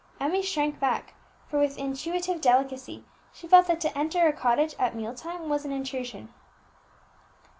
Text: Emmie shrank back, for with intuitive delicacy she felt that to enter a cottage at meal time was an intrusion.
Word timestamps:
Emmie 0.19 0.41
shrank 0.41 0.79
back, 0.79 1.13
for 1.45 1.59
with 1.59 1.77
intuitive 1.77 2.41
delicacy 2.41 3.05
she 3.31 3.47
felt 3.47 3.67
that 3.67 3.79
to 3.79 3.95
enter 3.95 4.25
a 4.27 4.33
cottage 4.33 4.73
at 4.79 4.95
meal 4.95 5.13
time 5.13 5.47
was 5.47 5.63
an 5.63 5.71
intrusion. 5.71 6.33